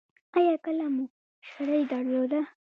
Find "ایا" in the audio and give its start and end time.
0.37-0.55